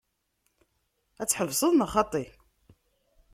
Ad 1.21 1.27
tḥebseḍ 1.29 1.71
neɣ 1.75 1.89
xaṭi? 1.93 2.25